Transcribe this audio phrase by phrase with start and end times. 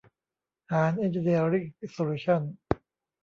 [0.71, 2.53] หาญ เอ็นจิเนียริ่ง โซลูชั่นส์